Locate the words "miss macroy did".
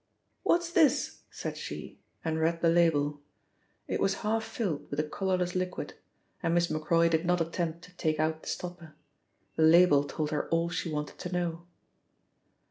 6.55-7.23